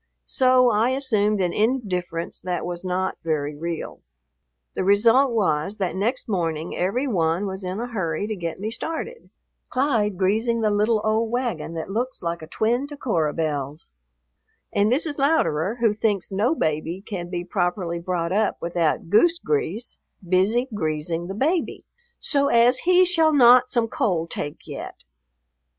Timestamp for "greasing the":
10.17-10.71, 20.73-21.35